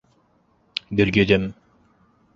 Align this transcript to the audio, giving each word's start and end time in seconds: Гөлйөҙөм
Гөлйөҙөм 1.01 1.47